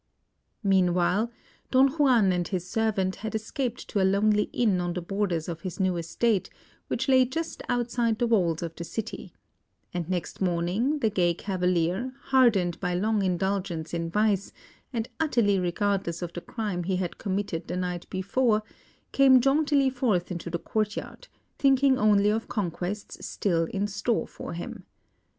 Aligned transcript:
Meanwhile, 0.63 1.29
Don 1.69 1.89
Juan 1.89 2.31
and 2.31 2.47
his 2.47 2.67
servant 2.67 3.17
had 3.17 3.35
escaped 3.35 3.87
to 3.89 4.01
a 4.01 4.01
lonely 4.01 4.49
inn 4.51 4.81
on 4.81 4.93
the 4.93 4.99
borders 5.03 5.47
of 5.47 5.61
his 5.61 5.79
own 5.79 5.95
estate, 5.95 6.49
which 6.87 7.07
lay 7.07 7.23
just 7.23 7.61
outside 7.69 8.17
the 8.17 8.25
walls 8.25 8.63
of 8.63 8.73
the 8.75 8.83
city; 8.83 9.31
and 9.93 10.09
next 10.09 10.41
morning, 10.41 10.97
the 10.97 11.11
gay 11.11 11.35
cavalier, 11.35 12.15
hardened 12.19 12.79
by 12.79 12.95
long 12.95 13.21
indulgence 13.21 13.93
in 13.93 14.09
vice, 14.09 14.51
and 14.91 15.07
utterly 15.19 15.59
regardless 15.59 16.23
of 16.23 16.33
the 16.33 16.41
crime 16.41 16.85
he 16.85 16.95
had 16.95 17.19
committed 17.19 17.67
the 17.67 17.77
night 17.77 18.09
before, 18.09 18.63
came 19.11 19.39
jauntily 19.39 19.91
forth 19.91 20.31
into 20.31 20.49
the 20.49 20.57
courtyard, 20.57 21.27
thinking 21.59 21.99
only 21.99 22.29
of 22.31 22.47
conquests 22.49 23.23
still 23.23 23.65
in 23.65 23.85
store 23.85 24.25
for 24.25 24.53
him. 24.53 24.83